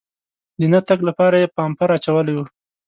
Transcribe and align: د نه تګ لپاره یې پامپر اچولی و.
د 0.59 0.61
نه 0.73 0.79
تګ 0.87 0.99
لپاره 1.09 1.35
یې 1.41 1.53
پامپر 1.55 1.89
اچولی 1.97 2.33
و. 2.37 2.41